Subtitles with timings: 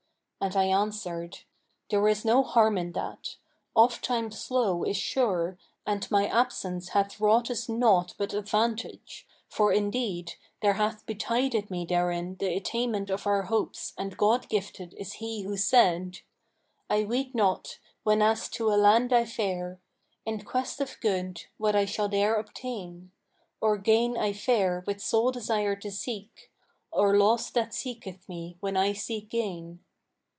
[0.43, 1.41] And I answered,
[1.91, 3.35] 'There is no harm in that:
[3.75, 10.33] ofttimes slow[FN#526] is sure and my absence hath wrought us naught but advantage, for indeed,
[10.63, 15.43] there hath betided me therein the attainment of our hopes and God gifted is he
[15.43, 16.21] who said,
[16.89, 21.75] 'I weet not, whenas to a land I fare * In quest of good, what
[21.75, 23.11] I shall there obtain;
[23.61, 28.57] Or gain I fare with sole desire to seek; * Or loss that seeketh me
[28.59, 29.79] when seek I gain.'